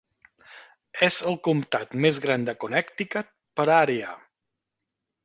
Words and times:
És 1.07 1.19
el 1.31 1.35
Comtat 1.47 1.93
més 2.05 2.19
gran 2.23 2.47
de 2.47 2.55
Connecticut 2.65 3.29
per 3.61 3.67
àrea. 3.75 4.17